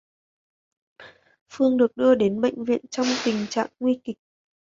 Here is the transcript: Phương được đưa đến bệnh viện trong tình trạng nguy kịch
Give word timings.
Phương 1.49 1.77
được 1.77 1.97
đưa 1.97 2.15
đến 2.15 2.41
bệnh 2.41 2.63
viện 2.63 2.81
trong 2.91 3.05
tình 3.25 3.45
trạng 3.49 3.69
nguy 3.79 3.99
kịch 4.03 4.17